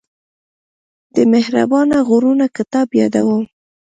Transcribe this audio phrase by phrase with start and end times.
[1.15, 3.43] د مهربانه غرونه کتاب يادوم.